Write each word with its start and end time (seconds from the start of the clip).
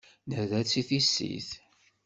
Nerra-tt 0.29 0.75
i 0.81 0.83
tissit. 0.89 1.49